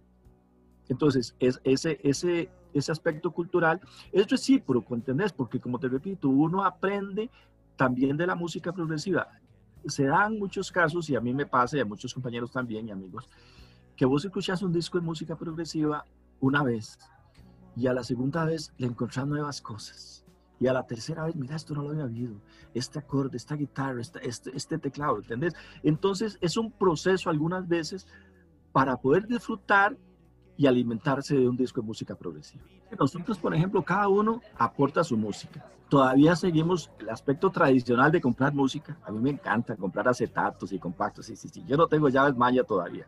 Entonces, 0.89 1.35
es, 1.39 1.61
ese, 1.65 1.99
ese, 2.03 2.51
ese 2.73 2.93
aspecto 2.93 3.31
cultural 3.31 3.81
es 4.13 4.29
recíproco, 4.29 4.95
¿entendés? 4.95 5.33
Porque 5.33 5.61
como 5.61 5.79
te 5.79 5.89
repito, 5.89 6.29
uno 6.29 6.65
aprende 6.65 7.31
también 7.77 8.17
de 8.17 8.27
la 8.27 8.35
música 8.35 8.73
progresiva. 8.73 9.29
Se 9.87 10.05
dan 10.05 10.39
muchos 10.39 10.71
casos, 10.71 11.09
y 11.11 11.17
a 11.17 11.21
mí 11.21 11.33
me 11.35 11.47
pasa, 11.47 11.77
y 11.77 11.81
a 11.81 11.85
muchos 11.85 12.13
compañeros 12.13 12.51
también 12.51 12.89
y 12.89 12.91
amigos, 12.91 13.29
que 13.97 14.07
vos 14.07 14.25
escuchás 14.25 14.63
un 14.63 14.73
disco 14.73 14.99
de 14.99 15.05
música 15.05 15.37
progresiva 15.37 16.05
una 16.41 16.63
vez, 16.63 16.99
y 17.77 17.87
a 17.87 17.93
la 17.93 18.03
segunda 18.03 18.45
vez 18.45 18.73
le 18.79 18.87
encontrás 18.87 19.27
nuevas 19.27 19.61
cosas. 19.61 20.25
Y 20.61 20.67
a 20.69 20.73
la 20.73 20.87
tercera 20.87 21.25
vez, 21.25 21.35
mira, 21.35 21.57
esto 21.57 21.75
no 21.75 21.83
lo 21.83 21.91
había 21.91 22.05
habido. 22.05 22.37
Este 22.73 22.99
acorde, 22.99 23.37
esta 23.37 23.57
guitarra, 23.57 24.01
este, 24.01 24.57
este 24.57 24.79
teclado, 24.79 25.19
¿entendés? 25.19 25.55
Entonces 25.83 26.39
es 26.41 26.57
un 26.57 26.71
proceso 26.71 27.29
algunas 27.29 27.67
veces 27.67 28.07
para 28.73 28.97
poder 28.97 29.27
disfrutar 29.27 29.97
y 30.57 30.67
alimentarse 30.67 31.35
de 31.37 31.49
un 31.49 31.57
disco 31.57 31.81
de 31.81 31.87
música 31.87 32.15
progresiva. 32.15 32.65
Nosotros, 32.99 33.39
por 33.39 33.55
ejemplo, 33.55 33.83
cada 33.83 34.09
uno 34.09 34.41
aporta 34.57 35.03
su 35.03 35.17
música. 35.17 35.65
Todavía 35.89 36.35
seguimos 36.35 36.91
el 36.99 37.11
aspecto 37.11 37.51
tradicional 37.51 38.11
de 38.11 38.21
comprar 38.21 38.55
música. 38.55 38.97
A 39.05 39.13
mí 39.13 39.19
me 39.19 39.31
encanta 39.31 39.77
comprar 39.77 40.09
acetatos 40.09 40.73
y 40.73 40.79
compactos. 40.79 41.27
Sí, 41.27 41.37
sí, 41.37 41.49
sí. 41.49 41.63
Yo 41.67 41.77
no 41.77 41.87
tengo 41.87 42.09
llaves 42.09 42.37
Maya 42.37 42.65
todavía. 42.65 43.07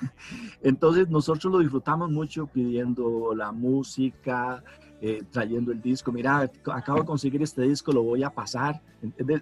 Entonces, 0.62 1.08
nosotros 1.08 1.52
lo 1.52 1.60
disfrutamos 1.60 2.10
mucho 2.10 2.46
pidiendo 2.46 3.34
la 3.34 3.52
música, 3.52 4.62
eh, 5.00 5.22
trayendo 5.30 5.72
el 5.72 5.80
disco. 5.80 6.12
Mira, 6.12 6.50
acabo 6.72 7.00
de 7.00 7.06
conseguir 7.06 7.42
este 7.42 7.62
disco, 7.62 7.92
lo 7.92 8.02
voy 8.02 8.22
a 8.22 8.30
pasar. 8.30 8.82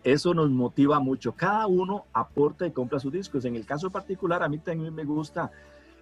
Eso 0.05 0.35
nos 0.35 0.51
motiva 0.51 1.01
mucho. 1.01 1.33
Cada 1.33 1.67
uno 1.67 2.05
aporta 2.13 2.67
y 2.67 2.71
compra 2.71 3.01
sus 3.01 3.13
discos. 3.13 3.45
En 3.45 3.57
el 3.57 3.65
caso 3.67 3.91
particular, 3.91 4.43
a 4.43 4.49
mí 4.49 4.59
también 4.59 4.95
me 4.95 5.05
gusta 5.05 5.51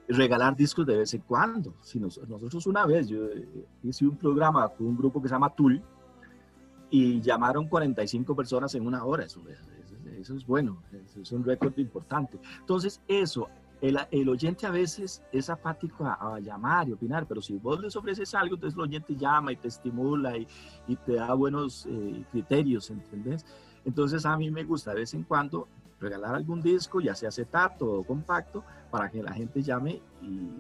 regalar 0.08 0.56
discos 0.56 0.86
de 0.86 0.98
vez 0.98 1.14
en 1.14 1.22
cuando. 1.22 1.74
Si 1.82 1.98
nosotros 1.98 2.66
una 2.66 2.86
vez, 2.86 3.08
yo 3.08 3.26
eh, 3.26 3.66
hice 3.82 4.06
un 4.06 4.16
programa 4.16 4.68
con 4.68 4.86
un 4.86 4.96
grupo 4.96 5.20
que 5.20 5.28
se 5.28 5.34
llama 5.34 5.50
Tool 5.50 5.82
y 6.90 7.20
llamaron 7.20 7.68
45 7.68 8.34
personas 8.36 8.74
en 8.74 8.86
una 8.86 9.04
hora. 9.04 9.24
Eso, 9.24 9.42
eso, 10.18 10.34
es 10.34 10.46
bueno, 10.46 10.82
es 11.20 11.32
un 11.32 11.44
récord 11.44 11.76
importante. 11.78 12.38
Entonces, 12.60 13.00
eso, 13.08 13.48
el, 13.80 13.98
el, 14.10 14.28
oyente 14.28 14.66
a 14.66 14.70
veces 14.70 15.22
es 15.32 15.50
apático 15.50 16.04
a, 16.06 16.38
llamar 16.40 16.88
y 16.88 16.92
opinar, 16.92 17.26
pero 17.26 17.42
si 17.42 17.58
vos 17.58 17.80
les 17.80 17.96
ofreces 17.96 18.34
algo, 18.34 18.54
entonces 18.54 18.76
el 18.76 18.82
oyente 18.82 19.16
llama 19.16 19.52
y 19.52 19.56
te 19.56 19.68
estimula 19.68 20.36
y, 20.36 20.46
y 20.88 20.96
te 20.96 21.14
da 21.14 21.34
buenos 21.34 21.86
eh, 21.86 22.24
criterios, 22.30 22.90
¿entendés? 22.90 23.44
Entonces 23.84 24.24
a 24.24 24.36
mí 24.36 24.50
me 24.50 24.64
gusta 24.64 24.92
de 24.92 25.00
vez 25.00 25.14
en 25.14 25.24
cuando 25.24 25.68
regalar 26.00 26.34
algún 26.34 26.62
disco, 26.62 27.00
ya 27.00 27.14
sea 27.14 27.30
acetato 27.30 28.00
o 28.00 28.04
compacto, 28.04 28.64
para 28.90 29.10
que 29.10 29.22
la 29.22 29.32
gente 29.32 29.62
llame 29.62 30.00
y, 30.22 30.50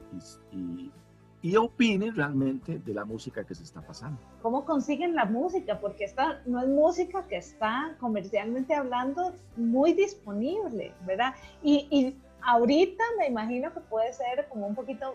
y, 0.52 1.56
opine 1.56 2.10
realmente 2.10 2.80
de 2.80 2.92
la 2.92 3.04
música 3.04 3.44
que 3.44 3.54
se 3.54 3.62
está 3.62 3.80
pasando. 3.80 4.18
¿Cómo 4.42 4.64
consiguen 4.64 5.14
la 5.14 5.26
música? 5.26 5.78
Porque 5.78 6.04
esta 6.04 6.40
no 6.44 6.60
es 6.60 6.66
música 6.66 7.24
que 7.28 7.36
está 7.36 7.94
comercialmente 8.00 8.74
hablando 8.74 9.32
muy 9.56 9.92
disponible, 9.92 10.92
¿verdad? 11.06 11.34
Y, 11.62 11.86
y 11.90 12.16
ahorita 12.42 13.04
me 13.18 13.28
imagino 13.28 13.72
que 13.72 13.78
puede 13.78 14.12
ser 14.12 14.48
como 14.48 14.66
un 14.66 14.74
poquito 14.74 15.14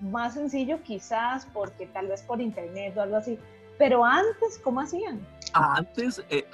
más 0.00 0.34
sencillo 0.34 0.82
quizás 0.82 1.46
porque 1.52 1.86
tal 1.86 2.08
vez 2.08 2.22
por 2.22 2.40
internet 2.40 2.96
o 2.96 3.02
algo 3.02 3.16
así, 3.16 3.38
pero 3.78 4.04
antes, 4.04 4.58
¿cómo 4.62 4.80
hacían? 4.80 5.24
Antes, 5.52 6.22
eh, 6.30 6.44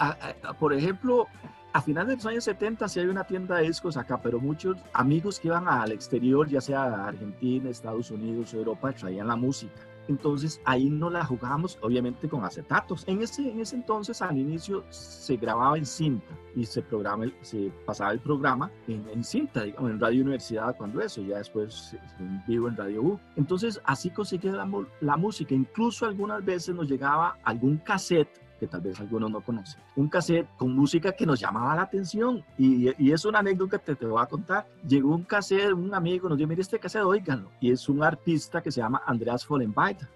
por 0.58 0.74
ejemplo, 0.74 1.26
a 1.74 1.82
finales 1.82 2.08
de 2.10 2.14
los 2.14 2.26
años 2.26 2.44
70 2.44 2.88
sí 2.88 3.00
hay 3.00 3.06
una 3.06 3.24
tienda 3.24 3.56
de 3.56 3.66
discos 3.66 3.96
acá, 3.96 4.20
pero 4.22 4.38
muchos 4.38 4.76
amigos 4.92 5.40
que 5.40 5.48
iban 5.48 5.66
al 5.66 5.90
exterior, 5.90 6.48
ya 6.48 6.60
sea 6.60 7.08
Argentina, 7.08 7.68
Estados 7.68 8.12
Unidos, 8.12 8.54
Europa, 8.54 8.92
traían 8.92 9.26
la 9.26 9.34
música. 9.34 9.74
Entonces 10.06 10.60
ahí 10.64 10.88
no 10.88 11.10
la 11.10 11.24
jugábamos 11.24 11.76
obviamente 11.82 12.28
con 12.28 12.44
acetatos. 12.44 13.02
En 13.08 13.22
ese, 13.22 13.50
en 13.50 13.58
ese 13.58 13.74
entonces 13.74 14.22
al 14.22 14.38
inicio 14.38 14.84
se 14.90 15.36
grababa 15.36 15.76
en 15.76 15.84
cinta 15.84 16.32
y 16.54 16.64
se, 16.64 16.80
programa, 16.80 17.26
se 17.40 17.72
pasaba 17.84 18.12
el 18.12 18.20
programa 18.20 18.70
en, 18.86 19.04
en 19.08 19.24
cinta, 19.24 19.64
digamos, 19.64 19.90
en 19.90 19.98
Radio 19.98 20.22
Universidad 20.22 20.76
cuando 20.76 21.00
eso, 21.00 21.22
ya 21.22 21.38
después 21.38 21.96
en 22.20 22.40
vivo 22.46 22.68
en 22.68 22.76
Radio 22.76 23.02
U. 23.02 23.20
Entonces 23.34 23.80
así 23.84 24.10
conseguía 24.10 24.52
la, 24.52 24.68
la 25.00 25.16
música. 25.16 25.52
Incluso 25.56 26.06
algunas 26.06 26.44
veces 26.44 26.72
nos 26.72 26.88
llegaba 26.88 27.36
algún 27.42 27.78
cassette 27.78 28.44
que 28.64 28.70
tal 28.70 28.80
vez 28.80 28.98
algunos 28.98 29.30
no 29.30 29.40
conocen. 29.42 29.80
Un 29.96 30.08
cassette 30.08 30.48
con 30.56 30.74
música 30.74 31.12
que 31.12 31.26
nos 31.26 31.38
llamaba 31.38 31.76
la 31.76 31.82
atención 31.82 32.42
y, 32.56 32.90
y 32.98 33.12
es 33.12 33.24
una 33.24 33.40
anécdota 33.40 33.78
que 33.78 33.94
te, 33.94 34.06
voy 34.06 34.22
a 34.22 34.26
contar. 34.26 34.66
Llegó 34.86 35.14
un 35.14 35.24
cassette, 35.24 35.72
un 35.72 35.94
amigo 35.94 36.28
nos 36.28 36.38
dijo, 36.38 36.48
mire 36.48 36.62
este 36.62 36.78
cassette, 36.78 37.04
oíganlo. 37.04 37.50
Y 37.60 37.70
es 37.70 37.88
un 37.88 38.02
artista 38.02 38.62
que 38.62 38.72
se 38.72 38.80
llama 38.80 39.02
Andreas 39.06 39.44
Follenbeiter. 39.44 40.08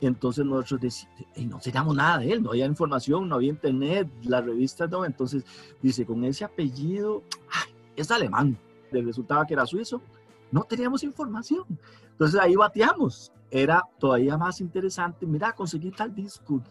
Entonces 0.00 0.44
nosotros 0.44 0.80
decimos, 0.80 1.14
y 1.36 1.46
no 1.46 1.58
teníamos 1.60 1.96
nada 1.96 2.18
de 2.18 2.32
él, 2.32 2.42
no 2.42 2.50
había 2.50 2.66
información, 2.66 3.28
no 3.28 3.36
había 3.36 3.50
internet, 3.50 4.08
las 4.24 4.44
revistas 4.44 4.90
no. 4.90 5.04
Entonces 5.04 5.44
dice, 5.80 6.04
con 6.04 6.22
ese 6.24 6.44
apellido, 6.44 7.22
es 7.96 8.10
alemán. 8.10 8.58
Le 8.90 9.00
resultaba 9.00 9.46
que 9.46 9.54
era 9.54 9.64
suizo. 9.64 10.02
No 10.50 10.64
teníamos 10.64 11.02
información. 11.04 11.64
Entonces 12.10 12.38
ahí 12.38 12.54
bateamos. 12.54 13.32
Era 13.50 13.82
todavía 13.98 14.38
más 14.38 14.60
interesante, 14.62 15.26
mira, 15.26 15.52
conseguí 15.52 15.90
tal 15.90 16.14
disco, 16.14 16.62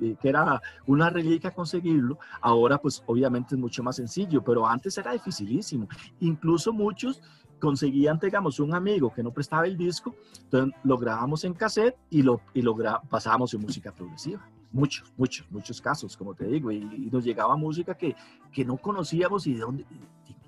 que 0.00 0.28
era 0.28 0.60
una 0.86 1.10
reliquia 1.10 1.50
conseguirlo, 1.50 2.18
ahora 2.40 2.78
pues 2.78 3.02
obviamente 3.06 3.54
es 3.54 3.60
mucho 3.60 3.82
más 3.82 3.96
sencillo, 3.96 4.42
pero 4.42 4.66
antes 4.66 4.96
era 4.98 5.12
dificilísimo. 5.12 5.88
Incluso 6.20 6.72
muchos 6.72 7.20
conseguían, 7.60 8.18
digamos, 8.18 8.58
un 8.58 8.74
amigo 8.74 9.12
que 9.12 9.22
no 9.22 9.30
prestaba 9.32 9.66
el 9.66 9.76
disco, 9.76 10.16
entonces 10.44 10.74
lo 10.82 10.96
grabamos 10.96 11.44
en 11.44 11.54
cassette 11.54 11.96
y 12.08 12.22
lo, 12.22 12.40
y 12.54 12.62
lo 12.62 12.76
pasábamos 13.08 13.54
en 13.54 13.60
música 13.60 13.92
progresiva. 13.92 14.48
Muchos, 14.72 15.12
muchos, 15.16 15.50
muchos 15.50 15.80
casos, 15.80 16.16
como 16.16 16.34
te 16.34 16.46
digo, 16.46 16.70
y, 16.70 16.80
nos 17.12 17.24
llegaba 17.24 17.56
música 17.56 17.94
que, 17.94 18.14
que 18.52 18.64
no 18.64 18.76
conocíamos 18.76 19.46
y 19.46 19.54
de 19.54 19.60
dónde, 19.60 19.84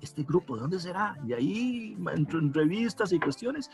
este 0.01 0.23
grupo, 0.23 0.55
¿de 0.55 0.61
dónde 0.61 0.79
será? 0.79 1.17
Y 1.25 1.33
ahí, 1.33 1.97
en 2.13 2.53
revistas 2.53 3.11
y 3.13 3.19
cuestiones, 3.19 3.69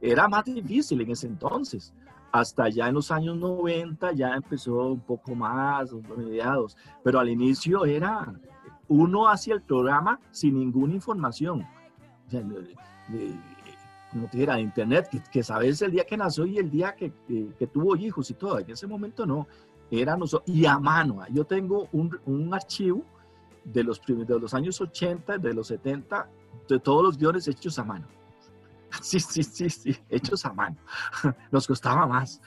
era 0.00 0.28
más 0.28 0.44
difícil 0.44 1.00
en 1.00 1.10
ese 1.10 1.26
entonces 1.26 1.94
hasta 2.34 2.68
ya 2.68 2.88
en 2.88 2.94
los 2.94 3.12
años 3.12 3.36
90 3.36 4.10
ya 4.14 4.34
empezó 4.34 4.88
un 4.88 4.98
poco 4.98 5.36
más, 5.36 5.92
mediados, 6.16 6.76
pero 7.04 7.20
al 7.20 7.28
inicio 7.28 7.84
era 7.84 8.34
uno 8.88 9.28
hacia 9.28 9.54
el 9.54 9.62
programa 9.62 10.18
sin 10.32 10.58
ninguna 10.58 10.94
información. 10.94 11.64
O 12.26 12.30
como 14.10 14.26
te 14.26 14.38
dijera, 14.38 14.58
internet, 14.58 15.08
que, 15.30 15.44
sabes 15.44 15.80
el 15.82 15.92
día 15.92 16.04
que 16.04 16.16
nació 16.16 16.44
y 16.44 16.58
el 16.58 16.70
día 16.72 16.96
que, 16.96 17.12
que, 17.56 17.66
tuvo 17.68 17.94
hijos 17.94 18.28
y 18.30 18.34
todo. 18.34 18.58
En 18.58 18.68
ese 18.68 18.88
momento 18.88 19.24
no, 19.24 19.46
era 19.88 20.16
nosotros, 20.16 20.52
y 20.52 20.66
a 20.66 20.76
mano. 20.80 21.20
Yo 21.30 21.44
tengo 21.44 21.88
un, 21.92 22.18
un 22.26 22.52
archivo 22.52 23.04
de 23.62 23.84
los, 23.84 24.00
de 24.04 24.40
los 24.40 24.54
años 24.54 24.80
80, 24.80 25.38
de 25.38 25.54
los 25.54 25.68
70, 25.68 26.28
de 26.68 26.80
todos 26.80 27.04
los 27.04 27.16
guiones 27.16 27.46
hechos 27.46 27.78
a 27.78 27.84
mano. 27.84 28.08
Sí, 29.02 29.20
sí, 29.20 29.42
sí, 29.42 29.70
sí, 29.70 29.96
hechos 30.08 30.44
a 30.44 30.52
mano. 30.52 30.76
Nos 31.50 31.66
costaba 31.66 32.06
más. 32.06 32.40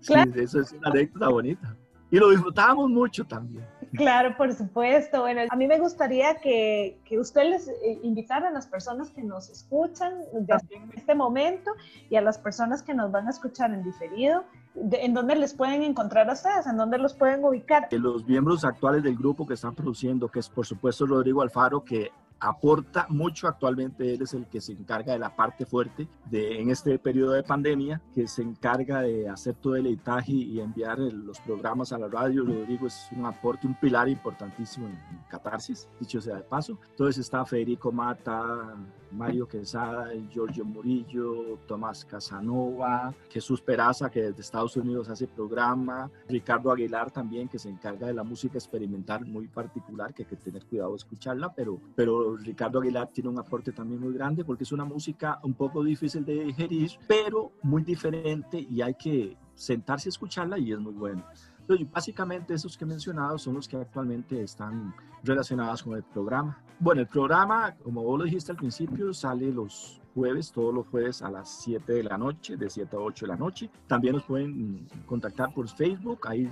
Sí, 0.00 0.14
eso 0.34 0.60
es 0.60 0.72
una 0.72 0.90
anécdota 0.90 1.28
bonita. 1.28 1.76
Y 2.10 2.18
lo 2.18 2.30
disfrutábamos 2.30 2.90
mucho 2.90 3.24
también. 3.24 3.66
Claro, 3.96 4.36
por 4.36 4.52
supuesto. 4.52 5.22
Bueno, 5.22 5.40
a 5.48 5.56
mí 5.56 5.66
me 5.66 5.80
gustaría 5.80 6.36
que, 6.36 7.00
que 7.04 7.18
usted 7.18 7.42
les 7.50 7.66
eh, 7.68 7.98
invitara 8.04 8.48
a 8.48 8.50
las 8.52 8.68
personas 8.68 9.10
que 9.10 9.22
nos 9.22 9.50
escuchan 9.50 10.12
en 10.32 10.92
este 10.94 11.14
momento 11.14 11.72
y 12.10 12.14
a 12.14 12.20
las 12.20 12.38
personas 12.38 12.82
que 12.82 12.94
nos 12.94 13.10
van 13.10 13.26
a 13.26 13.30
escuchar 13.30 13.72
en 13.72 13.82
diferido, 13.82 14.44
en 14.74 15.14
dónde 15.14 15.34
les 15.34 15.54
pueden 15.54 15.82
encontrar 15.82 16.30
a 16.30 16.34
ustedes, 16.34 16.66
en 16.66 16.76
dónde 16.76 16.98
los 16.98 17.14
pueden 17.14 17.44
ubicar. 17.44 17.88
Los 17.90 18.24
miembros 18.26 18.64
actuales 18.64 19.02
del 19.02 19.16
grupo 19.16 19.46
que 19.46 19.54
están 19.54 19.74
produciendo, 19.74 20.28
que 20.28 20.38
es 20.38 20.48
por 20.48 20.66
supuesto 20.66 21.06
Rodrigo 21.06 21.42
Alfaro, 21.42 21.84
que 21.84 22.12
aporta 22.40 23.06
mucho 23.08 23.48
actualmente, 23.48 24.14
él 24.14 24.22
es 24.22 24.34
el 24.34 24.46
que 24.46 24.60
se 24.60 24.72
encarga 24.72 25.12
de 25.12 25.18
la 25.18 25.34
parte 25.34 25.64
fuerte 25.64 26.08
de, 26.30 26.60
en 26.60 26.70
este 26.70 26.98
periodo 26.98 27.32
de 27.32 27.42
pandemia, 27.42 28.00
que 28.14 28.28
se 28.28 28.42
encarga 28.42 29.00
de 29.00 29.28
hacer 29.28 29.54
todo 29.54 29.76
el 29.76 29.86
editaje 29.86 30.32
y 30.32 30.60
enviar 30.60 30.98
los 30.98 31.40
programas 31.40 31.92
a 31.92 31.98
la 31.98 32.08
radio. 32.08 32.44
Rodrigo 32.44 32.86
es 32.86 33.08
un 33.16 33.26
aporte, 33.26 33.66
un 33.66 33.74
pilar 33.74 34.08
importantísimo 34.08 34.86
en, 34.86 34.98
Catarsis, 35.28 35.88
dicho 35.98 36.20
sea 36.20 36.36
de 36.36 36.42
paso. 36.42 36.78
Entonces 36.90 37.18
está 37.18 37.44
Federico 37.44 37.90
Mata, 37.90 38.76
Mario 39.10 39.48
Quesada, 39.48 40.12
Giorgio 40.30 40.64
Murillo, 40.64 41.58
Tomás 41.66 42.04
Casanova, 42.04 43.14
Jesús 43.30 43.60
Peraza, 43.60 44.10
que 44.10 44.22
desde 44.22 44.42
Estados 44.42 44.76
Unidos 44.76 45.08
hace 45.08 45.26
programa, 45.26 46.10
Ricardo 46.28 46.70
Aguilar 46.70 47.10
también, 47.10 47.48
que 47.48 47.58
se 47.58 47.68
encarga 47.68 48.06
de 48.06 48.14
la 48.14 48.24
música 48.24 48.58
experimental 48.58 49.24
muy 49.24 49.48
particular, 49.48 50.12
que 50.12 50.22
hay 50.22 50.28
que 50.28 50.36
tener 50.36 50.64
cuidado 50.66 50.90
de 50.90 50.96
escucharla, 50.96 51.52
pero, 51.54 51.80
pero 51.94 52.23
Ricardo 52.36 52.80
Aguilar 52.80 53.08
tiene 53.08 53.30
un 53.30 53.38
aporte 53.38 53.72
también 53.72 54.00
muy 54.00 54.12
grande 54.12 54.44
porque 54.44 54.64
es 54.64 54.72
una 54.72 54.84
música 54.84 55.38
un 55.42 55.54
poco 55.54 55.82
difícil 55.82 56.24
de 56.24 56.44
digerir, 56.44 56.90
pero 57.06 57.52
muy 57.62 57.82
diferente 57.82 58.58
y 58.58 58.82
hay 58.82 58.94
que 58.94 59.36
sentarse 59.54 60.08
a 60.08 60.10
escucharla 60.10 60.58
y 60.58 60.72
es 60.72 60.78
muy 60.78 60.92
bueno. 60.92 61.24
Entonces, 61.60 61.90
básicamente 61.90 62.52
esos 62.52 62.76
que 62.76 62.84
he 62.84 62.86
mencionado 62.86 63.38
son 63.38 63.54
los 63.54 63.66
que 63.66 63.76
actualmente 63.76 64.42
están 64.42 64.94
relacionados 65.22 65.82
con 65.82 65.96
el 65.96 66.02
programa. 66.02 66.62
Bueno, 66.78 67.00
el 67.00 67.08
programa, 67.08 67.74
como 67.82 68.02
vos 68.02 68.18
lo 68.18 68.24
dijiste 68.24 68.52
al 68.52 68.58
principio, 68.58 69.14
sale 69.14 69.50
los 69.50 70.00
jueves, 70.14 70.52
todos 70.52 70.74
los 70.74 70.86
jueves 70.88 71.22
a 71.22 71.30
las 71.30 71.62
7 71.62 71.92
de 71.92 72.02
la 72.02 72.18
noche, 72.18 72.56
de 72.56 72.68
7 72.68 72.96
a 72.96 73.00
8 73.00 73.24
de 73.24 73.28
la 73.32 73.36
noche. 73.36 73.70
También 73.86 74.14
nos 74.14 74.24
pueden 74.24 74.86
contactar 75.06 75.54
por 75.54 75.68
Facebook, 75.68 76.20
ahí 76.28 76.48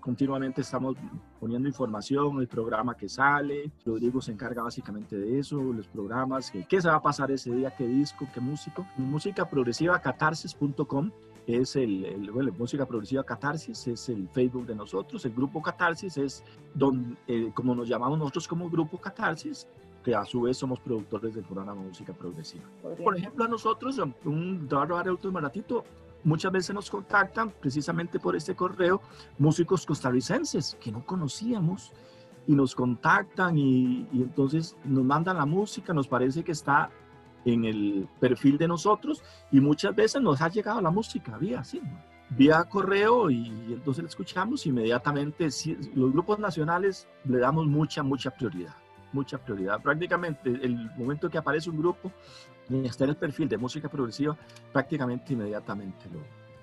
continuamente 0.00 0.62
estamos 0.62 0.96
poniendo 1.38 1.68
información, 1.68 2.40
el 2.40 2.48
programa 2.48 2.96
que 2.96 3.08
sale. 3.08 3.70
Rodrigo 3.84 4.20
se 4.20 4.32
encarga 4.32 4.62
básicamente 4.62 5.16
de 5.16 5.38
eso, 5.38 5.60
los 5.60 5.86
programas, 5.86 6.50
qué 6.50 6.80
se 6.80 6.88
va 6.88 6.96
a 6.96 7.02
pasar 7.02 7.30
ese 7.30 7.54
día, 7.54 7.74
qué 7.76 7.86
disco, 7.86 8.26
qué 8.32 8.40
músico. 8.40 8.86
Música 8.96 9.48
progresiva 9.48 10.00
catarsis.com 10.00 11.10
es 11.46 11.76
el, 11.76 12.04
el 12.04 12.30
bueno, 12.30 12.52
música 12.58 12.86
progresiva 12.86 13.24
Catarsis, 13.24 13.86
es 13.86 14.08
el 14.08 14.28
Facebook 14.28 14.66
de 14.66 14.74
nosotros, 14.74 15.24
el 15.24 15.32
grupo 15.32 15.62
Catarsis 15.62 16.16
es 16.16 16.44
donde, 16.74 17.16
eh, 17.26 17.50
como 17.54 17.74
nos 17.74 17.88
llamamos 17.88 18.18
nosotros 18.18 18.46
como 18.46 18.68
grupo 18.70 18.98
Catarsis, 18.98 19.66
que 20.04 20.14
a 20.14 20.24
su 20.24 20.42
vez 20.42 20.56
somos 20.56 20.80
productores 20.80 21.34
del 21.34 21.44
programa 21.44 21.74
Música 21.74 22.12
Progresiva. 22.12 22.64
Por 23.02 23.16
ejemplo, 23.16 23.44
a 23.44 23.48
nosotros, 23.48 24.00
un 24.24 24.66
Daro 24.66 24.96
último 24.96 25.40
ratito, 25.40 25.84
muchas 26.24 26.52
veces 26.52 26.74
nos 26.74 26.90
contactan 26.90 27.50
precisamente 27.50 28.18
por 28.18 28.36
este 28.36 28.54
correo 28.54 29.00
músicos 29.38 29.86
costarricenses 29.86 30.76
que 30.80 30.92
no 30.92 31.04
conocíamos 31.04 31.92
y 32.46 32.54
nos 32.54 32.74
contactan 32.74 33.56
y, 33.58 34.08
entonces 34.12 34.76
nos 34.84 35.04
mandan 35.04 35.36
la 35.36 35.46
música, 35.46 35.92
nos 35.92 36.08
parece 36.08 36.42
que 36.42 36.52
está 36.52 36.90
en 37.44 37.64
el 37.64 38.08
perfil 38.18 38.58
de 38.58 38.68
nosotros 38.68 39.22
y 39.50 39.60
muchas 39.60 39.94
veces 39.94 40.20
nos 40.20 40.40
ha 40.42 40.48
llegado 40.48 40.80
la 40.80 40.90
música 40.90 41.38
vía 41.38 41.60
así, 41.60 41.80
vía 42.30 42.64
correo 42.64 43.30
y, 43.30 43.48
entonces 43.68 44.04
la 44.04 44.08
escuchamos 44.08 44.66
inmediatamente. 44.66 45.48
Los 45.94 46.12
grupos 46.12 46.38
nacionales 46.38 47.08
le 47.24 47.38
damos 47.38 47.66
mucha, 47.66 48.02
mucha 48.02 48.30
prioridad, 48.30 48.74
mucha 49.12 49.38
prioridad. 49.38 49.80
Prácticamente 49.80 50.50
el 50.50 50.90
momento 50.96 51.30
que 51.30 51.38
aparece 51.38 51.70
un 51.70 51.78
grupo 51.78 52.12
y 52.70 52.86
está 52.86 53.04
en 53.04 53.10
el 53.10 53.16
perfil 53.16 53.48
de 53.48 53.58
música 53.58 53.88
progresiva, 53.88 54.36
prácticamente 54.72 55.32
inmediatamente 55.32 56.08
lo 56.12 56.20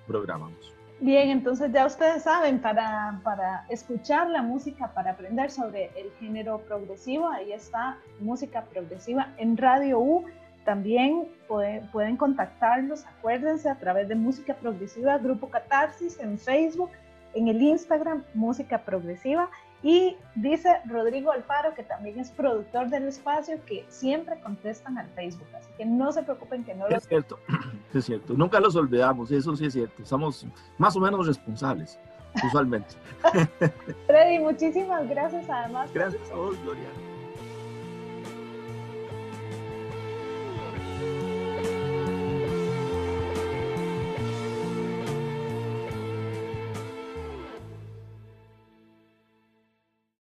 programamos. 0.08 0.74
Bien, 1.00 1.30
entonces 1.30 1.72
ya 1.72 1.86
ustedes 1.86 2.24
saben, 2.24 2.60
para, 2.60 3.20
para, 3.24 3.66
escuchar 3.70 4.30
la 4.30 4.42
música, 4.42 4.92
para 4.94 5.12
aprender 5.12 5.52
sobre 5.52 5.92
el 5.96 6.12
género 6.20 6.60
progresivo, 6.62 7.30
ahí 7.30 7.52
está 7.52 8.00
música 8.20 8.64
progresiva 8.64 9.32
en 9.38 9.58
Radio 9.58 10.00
U. 10.00 10.26
También 10.66 11.28
pueden 11.48 12.18
contactarlos, 12.18 13.06
acuérdense, 13.06 13.70
a 13.70 13.76
través 13.76 14.10
de 14.10 14.16
Música 14.16 14.56
Progresiva, 14.56 15.18
Grupo 15.18 15.50
Catarsis, 15.50 16.20
en 16.20 16.38
Facebook, 16.38 16.90
en 17.36 17.48
el 17.48 17.62
Instagram, 17.62 18.24
Música 18.34 18.80
Progresiva. 18.80 19.50
Y 19.84 20.18
dice 20.36 20.70
Rodrigo 20.86 21.32
Alfaro, 21.32 21.74
que 21.76 21.84
también 21.84 22.20
es 22.20 22.32
productor 22.32 22.90
del 22.90 23.08
espacio, 23.08 23.60
que 23.66 23.86
siempre 23.90 24.40
contestan 24.42 24.98
al 24.98 25.08
Facebook, 25.10 25.48
así 25.56 25.70
que 25.78 25.86
no 25.86 26.12
se 26.12 26.24
preocupen 26.24 26.64
que 26.64 26.74
no 26.74 26.90
lo... 26.90 26.96
Es 26.96 27.08
cierto, 27.08 27.40
es 27.94 28.06
cierto, 28.06 28.34
nunca 28.34 28.60
los 28.60 28.76
olvidamos, 28.76 29.32
eso 29.32 29.56
sí 29.56 29.66
es 29.66 29.74
cierto, 29.74 30.06
somos 30.06 30.46
más 30.78 30.96
o 30.96 31.00
menos 31.00 31.28
responsables, 31.28 32.00
usualmente. 32.44 32.96
Freddy, 34.08 34.40
muchísimas 34.40 35.08
gracias 35.08 35.48
además. 35.50 35.92
Gracias 35.94 36.32
a 36.32 36.36
vos, 36.36 36.56
Gloria. 36.64 36.90